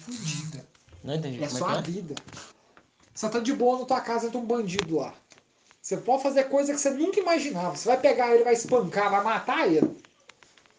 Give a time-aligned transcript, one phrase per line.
[0.00, 0.66] Fudida.
[1.04, 1.36] Não entendi.
[1.36, 2.14] É como sua é que vida.
[3.14, 5.14] Você tá de boa na tua casa, entra um bandido lá.
[5.82, 7.76] Você pode fazer coisa que você nunca imaginava.
[7.76, 9.96] Você vai pegar ele, vai espancar, vai matar ele.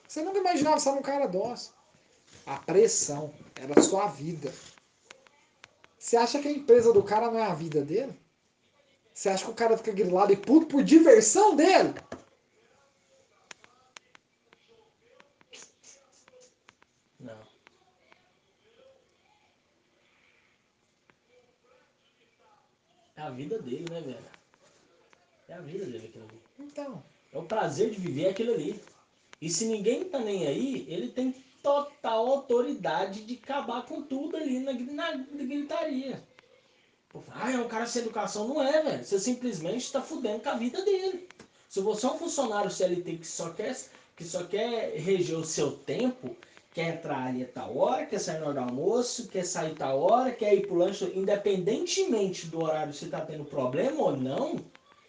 [0.08, 1.72] Você nunca imaginava ser um cara dócil.
[2.46, 4.52] A pressão era a sua vida.
[5.98, 8.18] Você acha que a empresa do cara não é a vida dele?
[9.14, 11.94] Você acha que o cara fica grilado e puto por diversão dele?
[23.20, 24.18] É a vida dele, né, velho?
[25.50, 26.40] É a vida dele aquilo ali.
[26.58, 28.82] Então, É o prazer de viver aquilo ali.
[29.42, 34.60] E se ninguém tá nem aí, ele tem total autoridade de acabar com tudo ali
[34.60, 36.24] na, na, na gritaria.
[37.32, 38.48] Ah, é um cara sem educação.
[38.48, 39.04] Não é, velho.
[39.04, 41.28] Você simplesmente está fudendo com a vida dele.
[41.68, 43.78] Se você é um funcionário CLT que só quer,
[44.16, 46.38] que só quer reger o seu tempo,
[46.72, 50.00] quer entrar ali a tal hora, quer sair na hora do almoço, quer sair tal
[50.00, 54.58] hora, quer ir pro lanche, independentemente do horário se tá tendo problema ou não,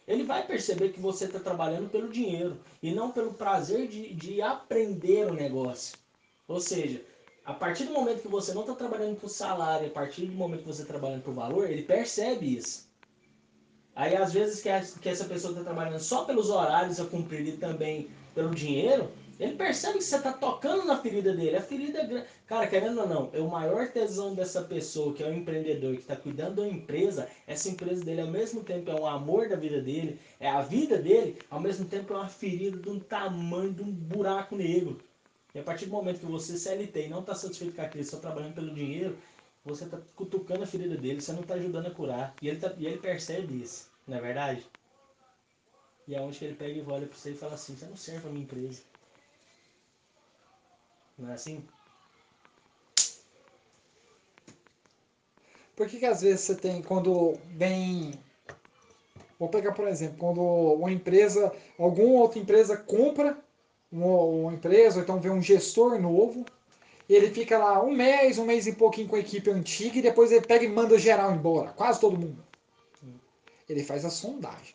[0.09, 4.43] ele vai perceber que você está trabalhando pelo dinheiro e não pelo prazer de, de
[4.43, 5.97] aprender o negócio.
[6.49, 7.05] Ou seja,
[7.45, 10.61] a partir do momento que você não está trabalhando por salário, a partir do momento
[10.61, 12.89] que você está trabalhando por valor, ele percebe isso.
[13.95, 18.11] Aí às vezes que essa pessoa está trabalhando só pelos horários a cumprir e também
[18.35, 21.57] pelo dinheiro, ele percebe que você está tocando na ferida dele.
[21.57, 22.27] A ferida é grande.
[22.47, 26.03] Cara, querendo ou não, é o maior tesão dessa pessoa, que é o empreendedor, que
[26.03, 29.81] está cuidando da empresa, essa empresa dele ao mesmo tempo é um amor da vida
[29.81, 33.83] dele, é a vida dele, ao mesmo tempo é uma ferida de um tamanho, de
[33.83, 35.01] um buraco negro.
[35.55, 38.19] E a partir do momento que você CLT e não está satisfeito com aquilo, só
[38.19, 39.17] trabalhando pelo dinheiro,
[39.65, 42.35] você está cutucando a ferida dele, você não está ajudando a curar.
[42.43, 44.67] E ele, tá- e ele percebe isso, não é verdade?
[46.07, 48.29] E é onde ele pega e olha para você e fala assim, você não serve
[48.29, 48.83] a minha empresa.
[51.21, 51.65] Não é assim?
[55.81, 58.13] por que, que às vezes você tem, quando vem.
[59.39, 63.43] Vou pegar por exemplo, quando uma empresa, alguma outra empresa compra
[63.91, 66.45] uma, uma empresa, ou então vem um gestor novo,
[67.09, 70.31] ele fica lá um mês, um mês e pouquinho com a equipe antiga, e depois
[70.31, 72.45] ele pega e manda geral embora, quase todo mundo.
[73.67, 74.75] Ele faz a sondagem.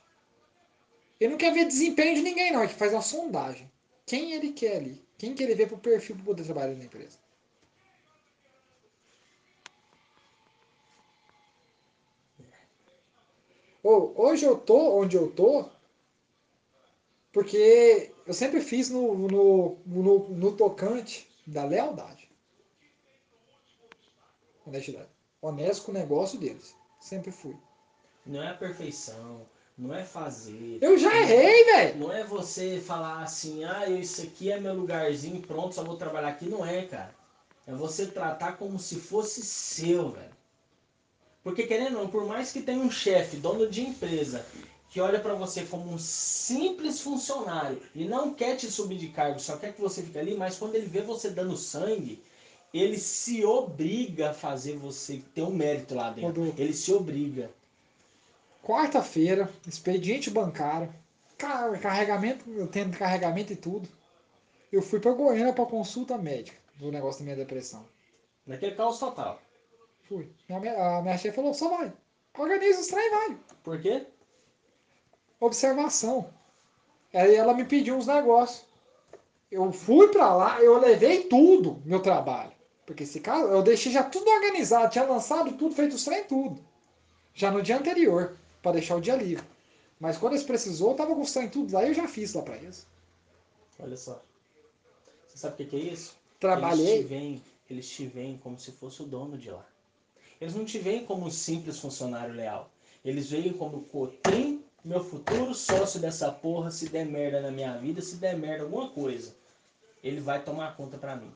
[1.20, 3.72] Ele não quer ver desempenho de ninguém, não, ele faz uma sondagem.
[4.08, 5.05] Quem ele quer ali?
[5.18, 7.18] Quem que ele vê pro perfil para poder trabalhar na empresa?
[13.84, 15.70] Hoje eu tô onde eu tô
[17.32, 22.32] porque eu sempre fiz no, no, no, no tocante da lealdade.
[24.66, 25.10] Honestidade.
[25.42, 26.74] Honesto com o negócio deles.
[27.00, 27.56] Sempre fui.
[28.26, 29.46] Não é a perfeição,
[29.78, 30.78] não é fazer.
[30.82, 32.00] Eu já errei, velho.
[32.00, 36.30] Não é você falar assim, ah, isso aqui é meu lugarzinho, pronto, só vou trabalhar
[36.30, 36.48] aqui.
[36.48, 37.14] Não é, cara.
[37.68, 40.36] É você tratar como se fosse seu, velho.
[41.44, 44.46] Porque querendo ou não, por mais que tenha um chefe, dono de empresa,
[44.90, 49.40] que olha pra você como um simples funcionário e não quer te subir de cargo,
[49.40, 52.24] só quer que você fique ali, mas quando ele vê você dando sangue,
[52.74, 56.54] ele se obriga a fazer você ter um mérito lá dentro.
[56.58, 57.52] Ele se obriga.
[58.66, 60.92] Quarta-feira, expediente bancário,
[61.38, 63.88] car- carregamento, eu tendo carregamento e tudo.
[64.72, 67.86] Eu fui pra Goiânia pra consulta médica do negócio da minha depressão.
[68.44, 69.40] Naquele caos total.
[70.10, 70.32] Fui.
[70.50, 71.94] Minha, a minha chefe falou, só vai.
[72.36, 73.38] Organiza os trem e vai.
[73.64, 74.08] Por quê?
[75.40, 76.34] Observação.
[77.14, 78.66] Aí ela me pediu uns negócios.
[79.52, 82.52] Eu fui pra lá, eu levei tudo, meu trabalho.
[82.84, 86.66] Porque esse caso, eu deixei já tudo organizado, tinha lançado tudo, feito os trem tudo.
[87.32, 89.46] Já no dia anterior, pra deixar o dia livre.
[90.00, 92.42] Mas quando eles precisou, eu tava os trem tudo lá e eu já fiz lá
[92.42, 92.88] pra eles.
[93.80, 94.20] Olha só.
[95.28, 95.92] Você sabe o que que é isso?
[95.92, 97.04] Eles te Trabalhei.
[97.04, 99.64] veem, eles te veem como se fosse o dono de lá.
[100.42, 102.72] Eles não te veem como um simples funcionário leal.
[103.04, 108.02] Eles veem como Cotrim, meu futuro sócio dessa porra, se der merda na minha vida,
[108.02, 109.36] se der merda alguma coisa,
[110.04, 111.32] ele vai tomar conta pra mim.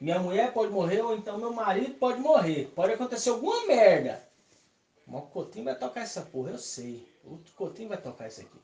[0.00, 2.72] Minha mulher pode morrer ou então meu marido pode morrer.
[2.74, 4.31] Pode acontecer alguma merda.
[5.06, 7.06] Mas o Cotrim vai tocar essa porra, eu sei.
[7.24, 8.58] O Cotrim vai tocar isso aqui.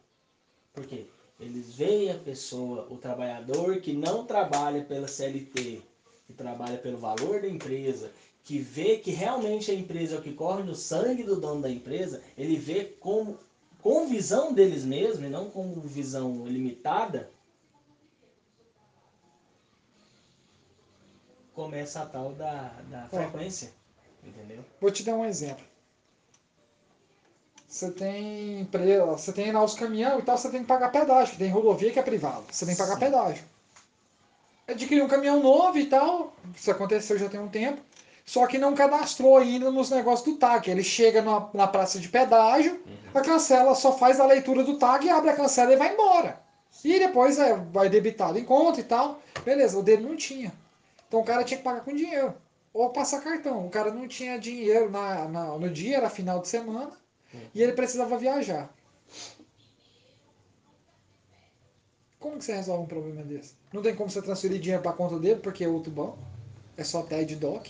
[0.72, 1.06] Por quê?
[1.40, 5.82] Eles veem a pessoa, o trabalhador que não trabalha pela CLT,
[6.26, 8.12] que trabalha pelo valor da empresa,
[8.44, 11.70] que vê que realmente a empresa é o que corre no sangue do dono da
[11.70, 13.38] empresa, ele vê como
[13.80, 17.30] com visão deles mesmos e não com visão limitada,
[21.54, 23.72] começa a tal da, da frequência.
[24.24, 24.64] Entendeu?
[24.80, 25.64] Vou te dar um exemplo.
[27.68, 28.66] Você tem
[29.14, 31.98] você tem lá os caminhão e tal, você tem que pagar pedágio, tem rodovia que
[31.98, 32.42] é privada.
[32.50, 33.00] Você tem que pagar Sim.
[33.00, 33.44] pedágio.
[34.66, 36.34] adquiriu um caminhão novo e tal.
[36.56, 37.80] Isso aconteceu já tem um tempo.
[38.24, 40.70] Só que não cadastrou ainda nos negócios do tag.
[40.70, 42.96] Ele chega na, na praça de pedágio, Uhum.
[43.14, 46.40] a cancela só faz a leitura do tag, abre a cancela e vai embora.
[46.84, 49.20] E depois é, vai debitado em conta e tal.
[49.44, 50.52] Beleza, o dele não tinha.
[51.06, 52.34] Então o cara tinha que pagar com dinheiro.
[52.72, 53.66] Ou passar cartão.
[53.66, 56.92] O cara não tinha dinheiro na, na- no dia, era final de semana.
[57.54, 58.72] E ele precisava viajar.
[62.18, 63.54] Como que você resolve um problema desse?
[63.72, 66.18] Não tem como você transferir dinheiro para conta dele, porque é outro banco.
[66.76, 67.68] É só TED DOC.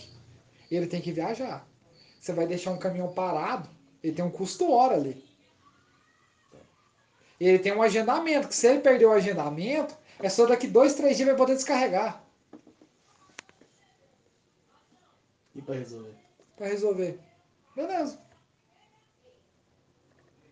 [0.71, 1.67] E ele tem que viajar.
[2.19, 3.69] Você vai deixar um caminhão parado,
[4.03, 5.23] ele tem um custo hora ali.
[7.39, 11.15] Ele tem um agendamento, que se ele perder o agendamento, é só daqui dois, três
[11.15, 12.21] dias vai poder descarregar
[15.55, 16.13] E pra resolver?
[16.57, 17.19] para resolver.
[17.73, 18.19] Beleza.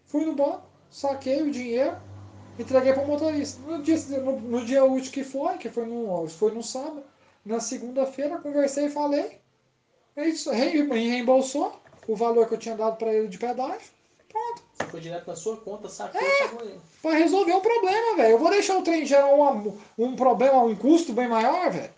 [0.08, 1.98] Fui no banco, saquei o dinheiro,
[2.58, 3.62] entreguei para o motorista.
[3.62, 7.04] No dia, no, no dia útil que foi, que foi no, foi no sábado,
[7.46, 9.40] na segunda-feira, conversei e falei.
[10.16, 13.90] Ele me reembolsou o valor que eu tinha dado para ele de pedágio.
[14.30, 14.64] Pronto.
[14.74, 16.78] Você foi direto pra sua conta, sacou É.
[17.02, 18.32] Para resolver o problema, velho.
[18.32, 21.97] Eu vou deixar o trem gerar um, um problema, um custo bem maior, velho.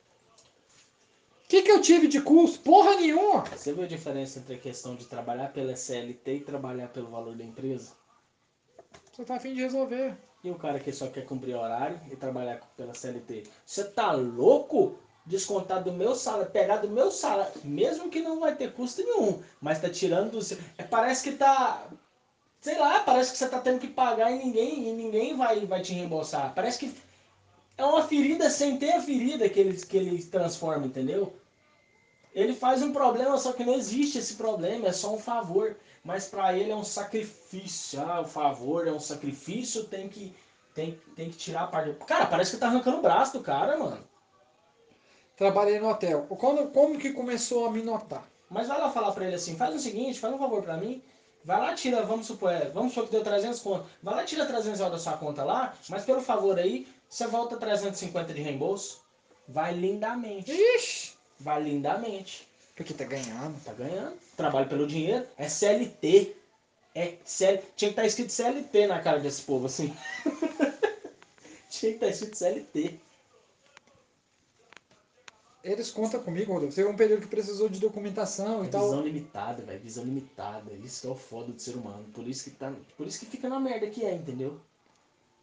[1.50, 2.60] O que, que eu tive de custo?
[2.60, 3.42] Porra nenhuma.
[3.42, 7.36] Você viu a diferença entre a questão de trabalhar pela CLT e trabalhar pelo valor
[7.36, 7.94] da empresa?
[9.12, 10.16] Você tá afim de resolver.
[10.44, 13.46] E o cara que só quer cumprir horário e trabalhar pela CLT?
[13.66, 15.00] Você tá louco?
[15.26, 19.42] Descontar do meu salário, pegar do meu salário, mesmo que não vai ter custo nenhum,
[19.60, 20.56] mas tá tirando do seu.
[20.78, 21.88] É, parece que tá.
[22.62, 25.82] Sei lá, parece que você tá tendo que pagar e ninguém, e ninguém vai, vai
[25.82, 26.54] te reembolsar.
[26.54, 26.94] Parece que
[27.76, 31.39] é uma ferida sem ter a ferida que ele, que ele transforma, entendeu?
[32.34, 35.76] Ele faz um problema, só que não existe esse problema, é só um favor.
[36.04, 38.02] Mas pra ele é um sacrifício.
[38.02, 40.34] Ah, o favor é um sacrifício, tem que,
[40.74, 41.94] tem, tem que tirar a parte.
[42.06, 44.08] Cara, parece que tá arrancando o braço do cara, mano.
[45.36, 46.26] Trabalhei no hotel.
[46.28, 48.28] Quando, como que começou a me notar?
[48.50, 51.02] Mas vai lá falar pra ele assim, faz o seguinte, faz um favor pra mim.
[51.46, 53.86] Vai lá, tira, vamos supor, é, vamos supor que deu 300 conto.
[54.04, 57.58] Vai lá, tira 300 reais da sua conta lá, mas pelo favor aí, você volta
[57.58, 59.02] 350 de reembolso.
[59.48, 60.52] Vai lindamente.
[60.52, 62.48] Ixi, Vai lindamente.
[62.76, 63.62] porque tá ganhando.
[63.64, 64.18] Tá ganhando.
[64.36, 65.26] Trabalho pelo dinheiro.
[65.38, 66.36] É CLT.
[66.96, 67.58] É CL...
[67.76, 69.94] Tinha que estar escrito CLT na cara desse povo, assim.
[71.70, 73.00] Tinha que estar escrito CLT.
[75.64, 76.74] Eles contam comigo, Rodolfo.
[76.76, 78.86] Teve um período que precisou de documentação É e tal.
[78.86, 79.80] visão limitada, velho.
[79.80, 80.72] Visão limitada.
[80.84, 82.06] Isso que é o foda do ser humano.
[82.14, 82.74] Por isso que tá.
[82.98, 84.60] Por isso que fica na merda que é, entendeu?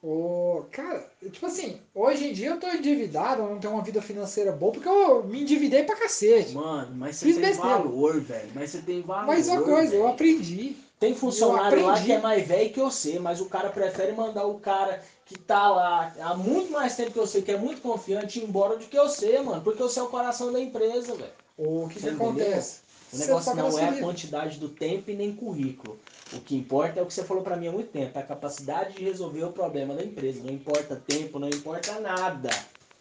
[0.09, 4.01] Ô, cara, tipo assim, hoje em dia eu tô endividado, eu não tenho uma vida
[4.01, 6.55] financeira boa, porque eu me endividei pra cacete.
[6.55, 7.79] Mano, mas você Fiz tem besteira.
[7.79, 8.49] valor, velho.
[8.55, 9.27] Mas você tem valor.
[9.27, 10.15] Mas uma coisa, eu velho.
[10.15, 10.77] aprendi.
[11.01, 14.47] Tem funcionário Eu lá que é mais velho que você, mas o cara prefere mandar
[14.47, 18.39] o cara que tá lá há muito mais tempo que você, que é muito confiante,
[18.39, 19.61] embora do que você, mano.
[19.61, 21.33] Porque você é o coração da empresa, velho.
[21.59, 22.86] O que, que acontece?
[23.13, 25.99] O negócio toca não é a quantidade do tempo e nem currículo.
[26.33, 28.27] O que importa é o que você falou pra mim há muito tempo, é a
[28.27, 30.43] capacidade de resolver o problema da empresa.
[30.43, 32.51] Não importa tempo, não importa nada.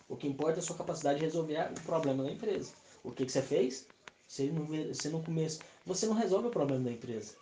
[0.08, 2.72] O que importa é a sua capacidade de resolver o problema da empresa.
[3.04, 3.88] O que, que você fez?
[4.28, 7.34] Você não, você no começo, você não resolve o problema da empresa.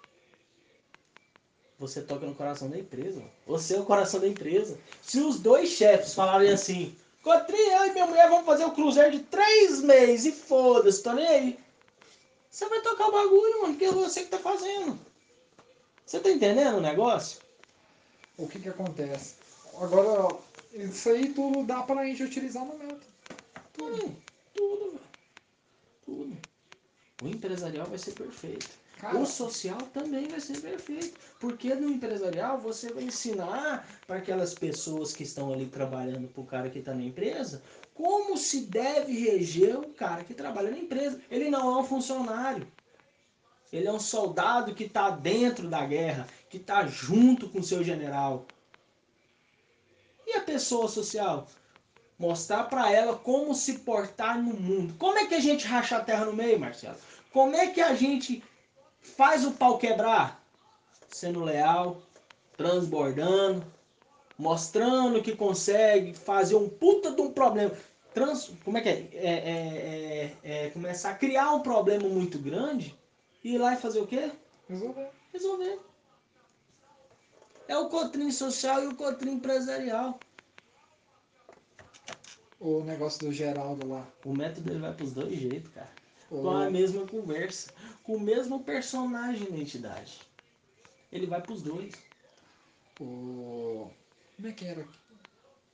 [1.80, 3.22] Você toca no coração da empresa.
[3.46, 4.78] Você é o coração da empresa.
[5.02, 9.12] Se os dois chefes falarem assim, Cotrim, eu e minha mulher vamos fazer um cruzeiro
[9.12, 11.60] de três meses e foda-se, tô nem aí.
[12.54, 15.00] Você vai tocar o bagulho, mano, porque é você que tá fazendo.
[16.06, 17.42] Você tá entendendo o negócio?
[18.38, 19.38] O que que acontece?
[19.82, 20.38] Agora,
[20.72, 23.08] isso aí tudo dá pra gente utilizar no método.
[23.74, 24.16] Tudo,
[24.54, 25.02] tudo, velho.
[26.06, 26.38] Tudo.
[27.24, 28.70] O empresarial vai ser perfeito.
[29.04, 31.20] Cara, O social também vai ser perfeito.
[31.38, 36.46] Porque no empresarial você vai ensinar para aquelas pessoas que estão ali trabalhando para o
[36.46, 37.62] cara que está na empresa
[37.94, 41.22] como se deve reger o cara que trabalha na empresa.
[41.30, 42.66] Ele não é um funcionário.
[43.72, 47.84] Ele é um soldado que está dentro da guerra, que está junto com o seu
[47.84, 48.46] general.
[50.26, 51.48] E a pessoa social?
[52.18, 54.96] Mostrar para ela como se portar no mundo.
[54.98, 56.96] Como é que a gente racha a terra no meio, Marcelo?
[57.32, 58.44] Como é que a gente
[59.04, 60.44] faz o pau quebrar?
[61.10, 62.02] Sendo leal,
[62.58, 63.66] transbordando,
[64.38, 67.72] mostrando que consegue fazer um puta de um problema.
[68.14, 69.10] Trans, como é que é?
[69.14, 72.98] É, é, é, é Começar a criar um problema muito grande
[73.44, 74.32] e ir lá e fazer o quê?
[74.70, 75.10] resolver.
[75.32, 75.80] Resolver.
[77.68, 80.20] É o cotrim social e o cotrim empresarial.
[82.60, 84.08] O negócio do Geraldo lá.
[84.26, 85.90] O método ele vai pros dois jeitos, cara.
[86.30, 87.72] Com a mesma conversa.
[88.04, 90.20] Com o mesmo personagem na entidade.
[91.12, 91.94] Ele vai pros dois.
[93.00, 93.90] o-
[94.36, 94.86] Como é que era?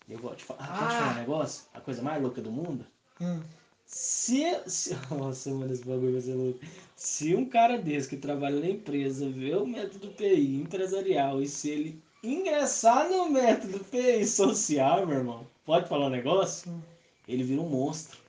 [0.07, 0.59] Eu vou te falar.
[0.63, 1.65] Ah, pode falar um negócio?
[1.73, 2.85] A coisa mais louca do mundo?
[3.21, 3.41] Hum.
[3.85, 4.95] Se, se.
[5.11, 6.59] Nossa, mano, esse bagulho vai ser louco.
[6.95, 11.69] Se um cara desse que trabalha na empresa vê o método PI empresarial e se
[11.69, 16.69] ele ingressar no método PI social, meu irmão, pode falar um negócio?
[16.71, 16.81] Hum.
[17.27, 18.19] Ele vira um monstro.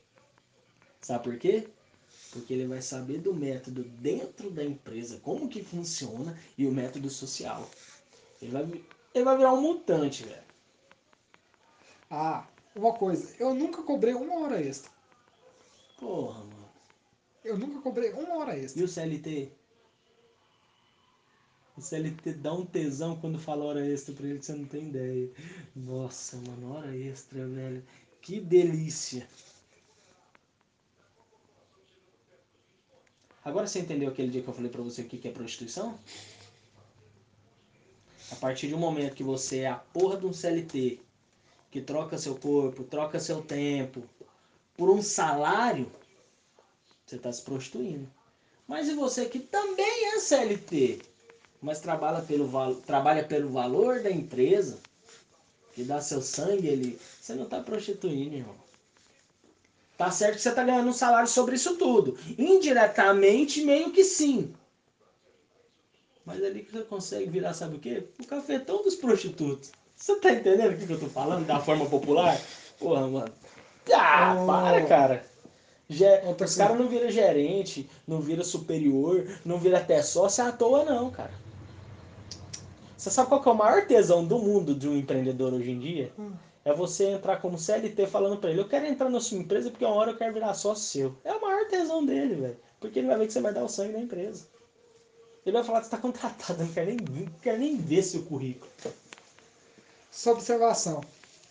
[1.01, 1.67] Sabe por quê?
[2.33, 7.11] Porque ele vai saber do método dentro da empresa, como que funciona, e o método
[7.11, 7.69] social.
[8.41, 8.63] Ele vai,
[9.15, 10.43] ele vai virar um mutante, velho.
[12.11, 14.91] Ah, uma coisa, eu nunca cobrei uma hora extra.
[15.99, 16.69] Porra, mano.
[17.45, 18.85] Eu nunca cobrei uma hora E extra.
[18.85, 19.53] o CLT?
[21.77, 24.89] O CLT dá um tesão quando fala hora extra pra ele que você não tem
[24.89, 25.31] ideia.
[25.75, 27.85] Nossa, mano, hora extra, velho.
[28.21, 29.27] Que delícia.
[33.45, 35.99] Agora você entendeu aquele dia que eu falei pra você o que é prostituição?
[38.31, 41.01] A partir do momento que você é a porra de um CLT,
[41.71, 44.03] que troca seu corpo, troca seu tempo,
[44.77, 45.91] por um salário,
[47.07, 48.09] você está se prostituindo.
[48.69, 51.01] Mas e você que também é CLT,
[51.61, 54.79] mas trabalha pelo, trabalha pelo valor da empresa,
[55.73, 58.70] que dá seu sangue ali, você não está prostituindo, irmão.
[60.01, 62.17] Tá certo que você está ganhando um salário sobre isso tudo.
[62.39, 64.51] Indiretamente, meio que sim.
[66.25, 68.05] Mas ali que você consegue virar, sabe o quê?
[68.19, 69.71] O cafetão dos prostitutos.
[69.95, 71.45] Você tá entendendo o que eu tô falando?
[71.47, 72.41] Da forma popular?
[72.79, 73.33] Porra, mano.
[73.93, 74.47] Ah, Oh.
[74.47, 75.25] para, cara.
[75.87, 80.51] Ge- Outra Os caras não viram gerente, não vira superior, não vira até sócio à
[80.51, 81.33] toa, não, cara.
[82.97, 85.79] Você sabe qual que é o maior tesão do mundo de um empreendedor hoje em
[85.79, 86.11] dia?
[86.19, 86.33] Hum.
[86.65, 89.85] É você entrar como CLT falando pra ele, eu quero entrar na sua empresa porque
[89.85, 91.17] uma hora eu quero virar sócio seu.
[91.25, 92.57] É o maior tesão dele, velho.
[92.79, 94.47] Porque ele vai ver que você vai dar o sangue da empresa.
[95.45, 98.23] Ele vai falar que você tá contratado, não quer nem, não quer nem ver seu
[98.23, 98.71] currículo.
[100.11, 101.01] Sua observação.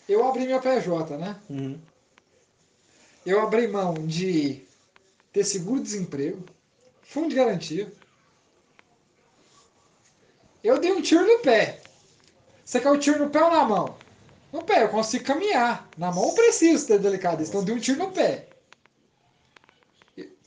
[0.07, 1.39] Eu abri meu PJ, né?
[1.49, 1.79] Uhum.
[3.25, 4.63] Eu abri mão de
[5.33, 6.43] ter seguro-desemprego,
[7.01, 7.91] fundo de garantia.
[10.63, 11.81] Eu dei um tiro no pé.
[12.63, 13.97] Você quer o tiro no pé ou na mão?
[14.51, 15.87] No pé, eu consigo caminhar.
[15.97, 18.47] Na mão eu preciso ter delicadeza, então eu dei um tiro no pé.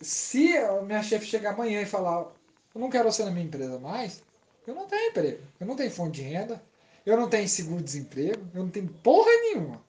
[0.00, 2.26] Se a minha chefe chegar amanhã e falar,
[2.74, 4.22] eu não quero você na minha empresa mais,
[4.66, 5.42] eu não tenho emprego.
[5.60, 6.62] Eu não tenho fundo de renda,
[7.06, 9.82] eu não tenho seguro-desemprego, eu não tenho porra nenhuma.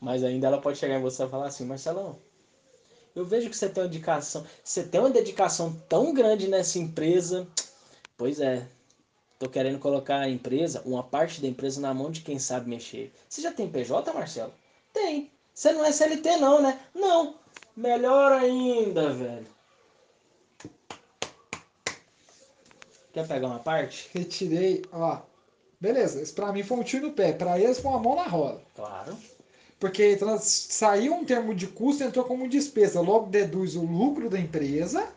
[0.00, 2.18] Mas ainda ela pode chegar em você e falar assim, Marcelão,
[3.14, 7.48] eu vejo que você tem uma dedicação, você tem uma dedicação tão grande nessa empresa.
[8.16, 8.68] Pois é,
[9.38, 13.12] tô querendo colocar a empresa, uma parte da empresa na mão de quem sabe mexer.
[13.28, 14.52] Você já tem PJ, Marcelo?
[14.92, 15.30] Tem.
[15.54, 16.80] Você não é CLT não, né?
[16.94, 17.34] Não.
[17.76, 19.46] Melhor ainda, velho.
[23.12, 24.10] Quer pegar uma parte?
[24.12, 25.20] Retirei, ó.
[25.80, 27.32] Beleza, isso pra mim foi um tiro no pé.
[27.32, 28.60] Pra eles foi uma mão na roda.
[28.74, 29.16] Claro.
[29.78, 33.00] Porque saiu um termo de custo entrou como despesa.
[33.00, 35.12] Logo deduz o lucro da empresa.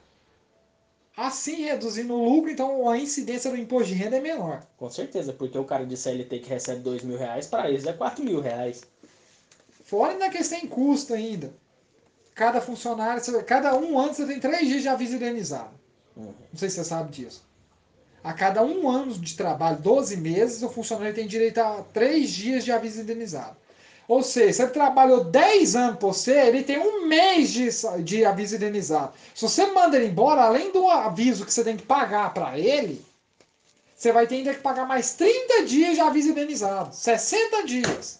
[1.21, 4.65] Assim, reduzindo o lucro, então a incidência do imposto de renda é menor.
[4.75, 7.93] Com certeza, porque o cara de CLT que recebe dois mil reais, pra eles é
[7.93, 8.81] quatro mil reais.
[9.83, 11.53] Fora ainda que eles têm custo ainda.
[12.33, 15.69] Cada funcionário, cada um ano você tem três dias de aviso indenizado.
[16.17, 16.33] Uhum.
[16.51, 17.43] Não sei se você sabe disso.
[18.23, 22.65] A cada um ano de trabalho, 12 meses, o funcionário tem direito a três dias
[22.65, 23.57] de aviso indenizado.
[24.11, 27.69] Ou seja, se ele trabalhou 10 anos por você, ele tem um mês de,
[28.03, 29.13] de aviso indenizado.
[29.33, 33.01] Se você manda ele embora, além do aviso que você tem que pagar para ele,
[33.95, 36.93] você vai ter ainda que pagar mais 30 dias de aviso indenizado.
[36.93, 38.19] 60 dias.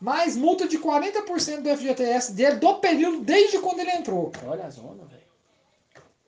[0.00, 4.32] Mais multa de 40% do FGTS dele do período desde quando ele entrou.
[4.44, 5.22] Olha a zona, velho.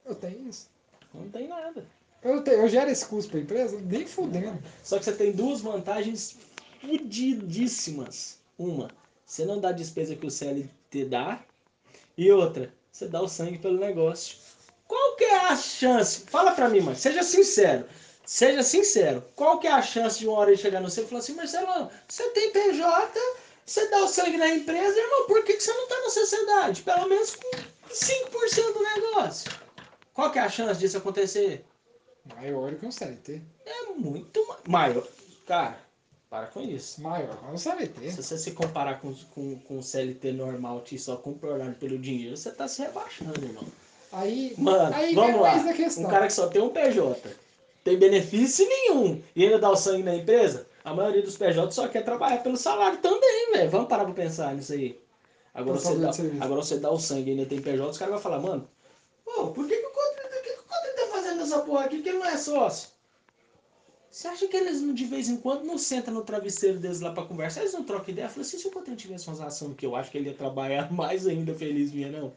[0.07, 0.69] Eu tenho isso.
[1.13, 1.85] Não tem nada.
[2.23, 3.77] Eu, tenho, eu gero esse custo para a empresa?
[3.77, 4.63] Nem fudendo.
[4.85, 6.37] Só que você tem duas vantagens
[6.81, 8.44] fudidíssimas.
[8.59, 8.89] Uma,
[9.25, 11.43] você não dá a despesa que o CLT dá.
[12.17, 14.37] E outra, você dá o sangue pelo negócio.
[14.87, 16.21] Qual que é a chance?
[16.27, 16.97] Fala pra mim, mano.
[16.97, 17.87] Seja sincero.
[18.25, 19.25] Seja sincero.
[19.35, 21.35] Qual que é a chance de uma hora ele chegar no seu e falar assim,
[21.35, 23.19] Marcelão, você tem PJ,
[23.67, 26.83] você dá o sangue na empresa, irmão, por que, que você não tá na sociedade?
[26.83, 27.51] Pelo menos com
[27.91, 29.51] 5% do negócio.
[30.13, 31.65] Qual que é a chance disso acontecer?
[32.37, 33.43] Maior que um CLT.
[33.67, 35.07] É muito ma- maior.
[35.47, 35.79] Cara,
[36.35, 37.01] para com isso.
[37.01, 38.11] Maior que um CLT.
[38.11, 41.97] Se você se comparar com, com, com o CLT normal que só cumpre horário pelo
[41.97, 43.65] dinheiro, você tá se rebaixando, irmão.
[44.11, 45.55] Aí, Mano, aí vamos lá.
[45.97, 47.37] Um cara que só tem um PJ,
[47.85, 51.87] tem benefício nenhum e ainda dá o sangue na empresa, a maioria dos PJ só
[51.87, 53.71] quer trabalhar pelo salário também, velho.
[53.71, 55.01] Vamos parar pra pensar nisso aí.
[55.53, 56.11] Agora você, dá,
[56.41, 58.69] agora você dá o sangue e ainda tem PJ, os caras vão falar, mano,
[59.25, 62.27] pô, por que, que o o Cotrim tá fazendo essa porra aqui que ele não
[62.27, 62.89] é sócio?
[64.15, 67.25] Você acha que eles de vez em quando não sentam no travesseiro deles lá pra
[67.25, 67.63] conversar?
[67.63, 68.29] Eles não trocam ideia?
[68.29, 70.89] Falei assim, se o Cotan tivesse uma ação que eu acho que ele ia trabalhar
[70.95, 72.33] mais ainda feliz minha, não.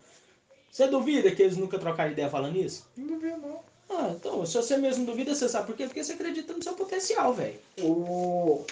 [0.72, 2.88] Você duvida que eles nunca trocaram ideia falando isso?
[2.98, 3.60] Não duvido, não.
[3.92, 5.86] Ah, então, se você mesmo duvida, você sabe por quê?
[5.86, 7.60] Porque você acredita no seu potencial, velho.
[7.80, 8.66] O...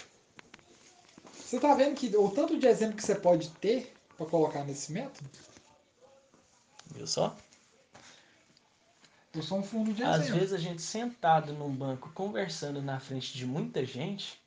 [1.31, 4.91] Você tá vendo que o tanto de exemplo que você pode ter pra colocar nesse
[4.91, 5.29] método?
[6.95, 7.37] Viu só?
[9.35, 10.39] Eu sou um fundo de Às exemplo.
[10.39, 14.39] vezes a gente sentado num banco conversando na frente de muita gente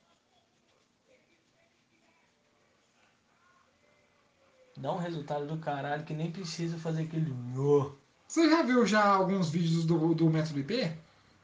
[4.77, 7.33] dá um resultado do caralho que nem precisa fazer aquele.
[8.27, 10.93] Você já viu já alguns vídeos do, do método IP?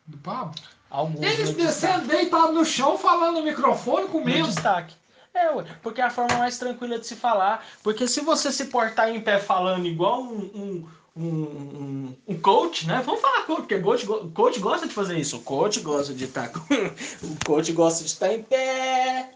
[0.06, 0.54] Do Pablo?
[0.90, 4.46] Alguns Eles no descendo deitado no chão, falando no microfone, No comendo.
[4.46, 4.94] destaque.
[5.32, 7.66] É, ué, porque é a forma mais tranquila de se falar.
[7.82, 13.02] Porque se você se portar em pé falando igual um, um, um, um, coach, né?
[13.04, 15.36] Vamos falar coach, porque coach, coach gosta de fazer isso.
[15.36, 16.50] O coach gosta de estar.
[17.22, 19.30] o coach gosta de estar em pé.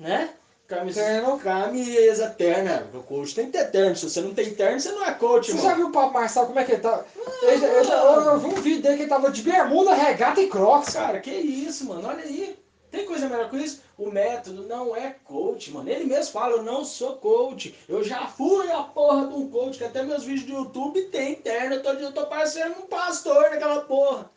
[0.00, 0.30] Né?
[0.66, 1.38] Camisa, Terno.
[1.38, 2.86] camisa, terna.
[2.92, 3.96] O coach tem que ter terno.
[3.96, 5.64] Se você não tem terno, você não é coach, Você irmão.
[5.70, 7.04] já viu o Pablo Marçal como é que ele tá?
[7.42, 10.48] Ele, ele- eu, eu vi um vídeo dele que ele tava de bermuda, regata e
[10.48, 10.92] crocs.
[10.92, 12.06] Cara, que isso, mano.
[12.06, 12.54] Olha aí.
[12.90, 13.82] Tem coisa melhor que isso?
[13.98, 15.88] O método não é coach, mano.
[15.90, 17.74] Ele mesmo fala, eu não sou coach.
[17.88, 21.32] Eu já fui a porra de um coach, que até meus vídeos do YouTube tem
[21.32, 21.74] interno.
[21.74, 24.30] Eu tô, eu tô parecendo um pastor naquela porra.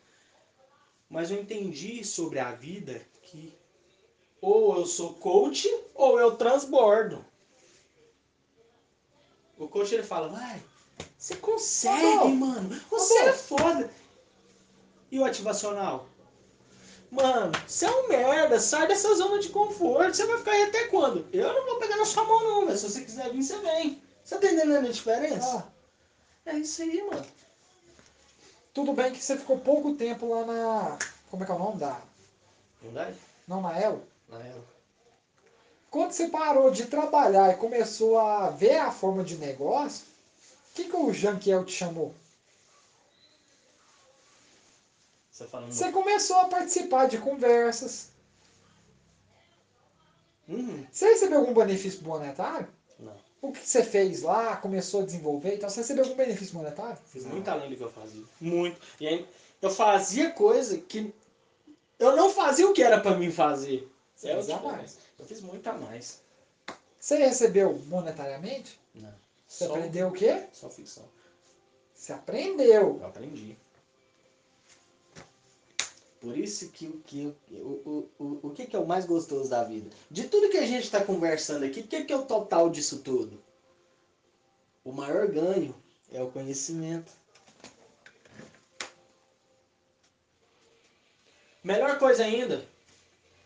[1.08, 3.52] Mas eu entendi sobre a vida que
[4.40, 7.24] ou eu sou coach ou eu transbordo.
[9.56, 10.60] O coach ele fala, vai,
[11.16, 12.28] você consegue, bom.
[12.30, 12.80] mano.
[12.90, 13.28] Você bom.
[13.28, 13.90] é foda.
[15.10, 16.08] E o ativacional?
[17.12, 20.16] Mano, você é um merda, sai dessa zona de conforto.
[20.16, 21.26] Você vai ficar aí até quando?
[21.30, 24.02] Eu não vou pegar na sua mão, não, mas se você quiser vir, você vem.
[24.24, 25.66] Você tá entendendo a diferença?
[26.46, 27.26] Ah, É isso aí, mano.
[28.72, 30.98] tudo bem que você ficou pouco tempo lá na.
[31.30, 32.00] Como é que é o nome da.
[32.80, 33.14] Verdade?
[33.46, 34.02] Não, na Elo.
[34.26, 34.64] Na ela.
[35.90, 40.06] Quando você parou de trabalhar e começou a ver a forma de negócio,
[40.70, 42.14] o que, que o Janquiel te chamou?
[45.32, 45.72] Você falando.
[45.72, 48.10] Você começou a participar de conversas.
[50.48, 50.86] Uhum.
[50.92, 52.68] Você recebeu algum benefício monetário?
[52.98, 53.14] Não.
[53.40, 56.98] O que você fez lá, começou a desenvolver, então você recebeu algum benefício monetário?
[57.06, 58.22] Fiz muito além do que eu fazia.
[58.40, 58.78] Muito.
[59.00, 59.26] E aí,
[59.60, 61.12] eu fazia coisa que
[61.98, 63.90] eu não fazia o que era pra mim fazer.
[64.14, 64.98] Você É fez a mais.
[65.18, 66.20] Eu fiz muito a mais.
[67.00, 68.78] Você recebeu monetariamente?
[68.94, 69.12] Não.
[69.48, 70.44] Você Só- aprendeu o quê?
[70.52, 71.04] Só ficção.
[71.94, 72.98] Você aprendeu.
[73.00, 73.56] Eu aprendi.
[76.22, 79.50] Por isso que o que, o, o, o, o que, que é o mais gostoso
[79.50, 79.90] da vida?
[80.08, 83.00] De tudo que a gente está conversando aqui, o que, que é o total disso
[83.00, 83.42] tudo?
[84.84, 85.74] O maior ganho
[86.12, 87.10] é o conhecimento.
[91.64, 92.64] Melhor coisa ainda.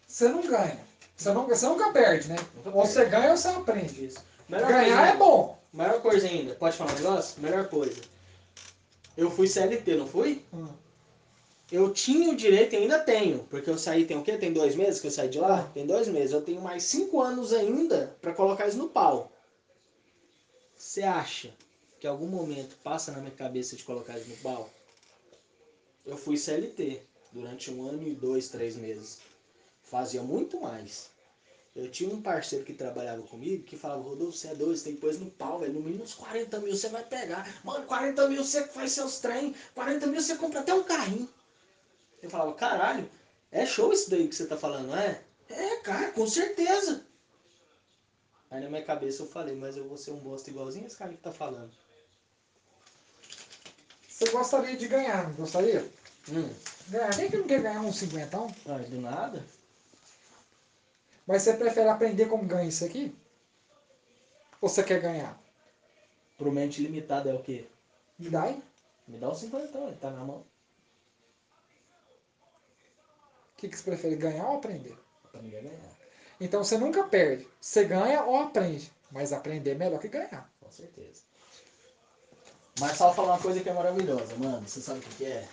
[0.07, 0.85] Você não ganha.
[1.17, 2.37] Você, não, você nunca perde, né?
[2.57, 2.93] Nunca Ou perde.
[2.93, 4.05] você ganha ou você aprende.
[4.05, 4.23] Isso.
[4.47, 5.59] Melhor Ganhar é bom.
[5.73, 6.55] Melhor coisa ainda.
[6.57, 7.41] Pode falar um negócio?
[7.41, 8.03] Melhor coisa.
[9.17, 10.45] Eu fui CLT, não fui?
[10.53, 10.69] Hum.
[11.71, 14.39] Eu tinha o direito e ainda tenho, porque eu saí, tem o quê?
[14.39, 15.65] Tem dois meses que eu saí de lá?
[15.75, 16.33] Tem dois meses.
[16.33, 19.33] Eu tenho mais cinco anos ainda pra colocar isso no pau.
[20.77, 21.53] Você acha
[21.99, 24.71] que algum momento passa na minha cabeça de colocar isso no pau?
[26.05, 27.03] Eu fui CLT
[27.33, 29.19] durante um ano e dois, três meses.
[29.83, 31.11] Fazia muito mais.
[31.75, 34.95] Eu tinha um parceiro que trabalhava comigo que falava, Rodolfo, você é doido, você tem
[34.95, 35.75] que pôr no pau, velho.
[35.75, 37.61] No mínimo uns 40 mil você vai pegar.
[37.65, 41.29] Mano, 40 mil você faz seus trem, 40 mil você compra até um carrinho.
[42.23, 43.09] Eu falava, caralho,
[43.53, 45.21] é show isso daí que você tá falando, não é?
[45.49, 47.05] É, cara, com certeza.
[48.51, 51.13] Aí na minha cabeça eu falei, mas eu vou ser um bosta igualzinho esse cara
[51.13, 51.71] que tá falando.
[54.09, 55.89] Você gostaria de ganhar, não gostaria?
[56.31, 56.53] Hum,
[56.89, 57.15] Ganhar.
[57.17, 58.55] Quem que não quer ganhar um cinquentão?
[58.67, 59.45] ah, do nada?
[61.27, 63.15] Mas você prefere aprender como ganha isso aqui?
[64.61, 65.39] Ou você quer ganhar?
[66.39, 67.67] Pro mente limitada é o quê?
[68.19, 68.63] Me dá aí.
[69.09, 70.45] Me dá o 50, ele tá na mão.
[73.57, 74.95] O que, que você prefere, ganhar ou aprender?
[75.43, 75.97] Ninguém ganhar,
[76.39, 77.49] Então você nunca perde.
[77.59, 78.93] Você ganha ou aprende.
[79.11, 80.51] Mas aprender é melhor que ganhar.
[80.61, 81.23] com certeza.
[82.79, 84.69] Marçal falou uma coisa que é maravilhosa, mano.
[84.69, 85.49] Você sabe o que que é?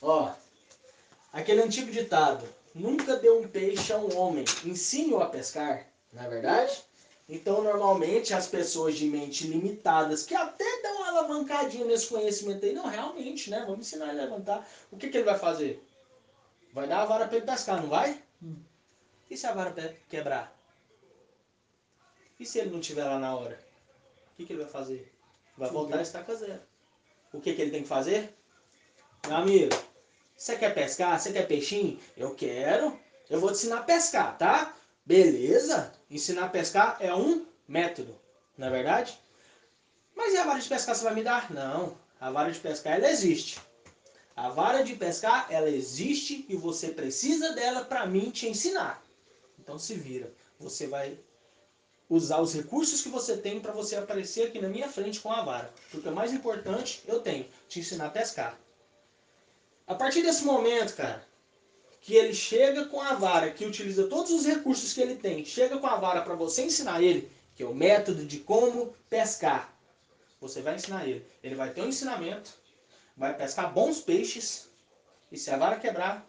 [0.00, 0.32] Ó,
[1.32, 6.28] aquele antigo ditado: nunca dê um peixe a um homem, ensine-o a pescar, não é
[6.28, 6.84] verdade?
[7.28, 12.72] Então, normalmente, as pessoas de mente limitadas, que até dão uma alavancadinha nesse conhecimento aí,
[12.72, 13.64] não, realmente, né?
[13.66, 14.68] Vamos ensinar ele a levantar.
[14.92, 15.84] O que, que ele vai fazer?
[16.76, 18.22] Vai dar a vara pra ele pescar, não vai?
[18.42, 18.54] Hum.
[19.30, 19.72] E se a vara
[20.10, 20.54] quebrar?
[22.38, 23.58] E se ele não estiver lá na hora?
[24.30, 25.10] O que, que ele vai fazer?
[25.56, 26.60] Vai voltar a estaca zero.
[27.32, 28.30] O que, que ele tem que fazer?
[29.26, 29.74] Meu amigo,
[30.36, 31.18] Você quer pescar?
[31.18, 31.98] Você quer peixinho?
[32.14, 33.00] Eu quero.
[33.30, 34.74] Eu vou te ensinar a pescar, tá?
[35.06, 35.90] Beleza?
[36.10, 38.14] Ensinar a pescar é um método,
[38.58, 39.18] não é verdade?
[40.14, 41.50] Mas e a vara de pescar você vai me dar?
[41.50, 41.96] Não.
[42.20, 43.58] A vara de pescar ela existe.
[44.36, 49.02] A vara de pescar ela existe e você precisa dela para mim te ensinar.
[49.58, 50.30] Então se vira.
[50.60, 51.18] Você vai
[52.08, 55.42] usar os recursos que você tem para você aparecer aqui na minha frente com a
[55.42, 55.72] vara.
[55.90, 58.60] Porque o mais importante eu tenho, te ensinar a pescar.
[59.86, 61.26] A partir desse momento, cara,
[62.02, 65.78] que ele chega com a vara, que utiliza todos os recursos que ele tem, chega
[65.78, 69.74] com a vara para você ensinar ele, que é o método de como pescar.
[70.40, 71.26] Você vai ensinar ele.
[71.42, 72.52] Ele vai ter um ensinamento,
[73.16, 74.68] vai pescar bons peixes,
[75.30, 76.26] e se a vara quebrar,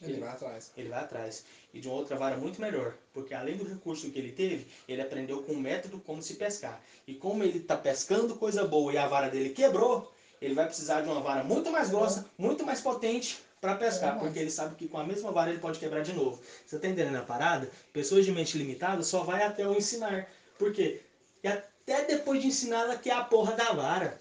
[0.00, 0.70] Ele vai atrás.
[0.76, 1.44] ele vai atrás.
[1.74, 2.94] E de uma outra vara muito melhor.
[3.12, 6.80] Porque além do recurso que ele teve, ele aprendeu com o método como se pescar.
[7.06, 11.02] E como ele está pescando coisa boa e a vara dele quebrou, ele vai precisar
[11.02, 14.16] de uma vara muito mais grossa, muito mais potente para pescar.
[14.16, 16.40] É, Porque ele sabe que com a mesma vara ele pode quebrar de novo.
[16.64, 17.70] Você está entendendo a parada?
[17.92, 20.30] Pessoas de mente limitada só vai até o ensinar.
[20.56, 21.02] Por quê?
[21.42, 24.20] E até depois de ensinar ela que é a porra da vara.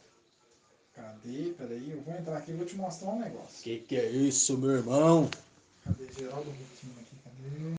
[0.98, 1.54] Cadê?
[1.56, 3.62] Peraí, eu vou entrar aqui e vou te mostrar um negócio.
[3.62, 5.30] Que que é isso, meu irmão?
[5.84, 6.08] Cadê?
[6.12, 7.76] Geraldo Ritinho aqui, cadê?